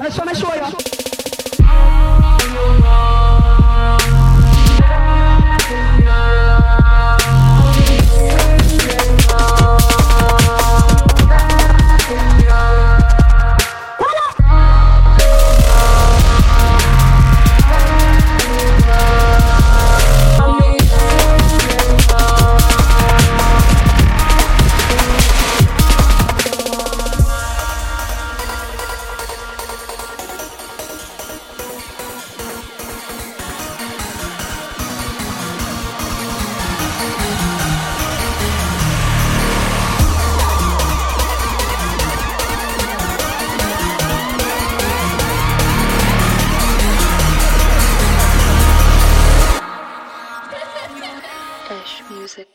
[0.00, 1.09] Mas só mais foi.
[51.70, 52.48] Ish music.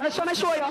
[0.00, 0.70] 来，上面说一下。